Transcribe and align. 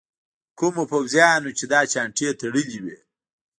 کوم 0.57 0.75
پوځیان 0.91 1.41
چې 1.57 1.65
دا 1.71 1.81
چانټې 1.91 2.27
تړلي 2.39 2.79
وو. 2.83 2.97